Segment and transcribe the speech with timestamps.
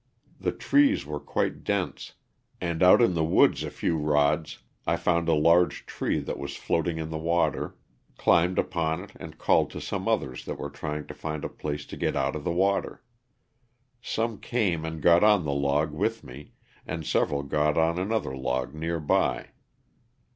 [0.39, 2.13] The trees were quite dense,
[2.59, 6.55] and out in the woods a few rods I found a large tree that was
[6.55, 7.75] floating in the water,
[8.17, 11.85] climbed upon it and called to some others that were trying to find a place
[11.85, 13.03] to get out of the water.
[14.01, 18.99] Some came and got on the log with me, and several got another log near
[18.99, 19.49] by.